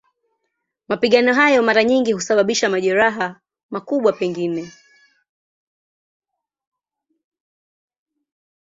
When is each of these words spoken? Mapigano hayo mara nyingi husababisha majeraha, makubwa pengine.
Mapigano 0.87 1.33
hayo 1.33 1.63
mara 1.63 1.83
nyingi 1.83 2.11
husababisha 2.13 2.69
majeraha, 2.69 3.35
makubwa 3.69 4.13
pengine. 4.13 4.73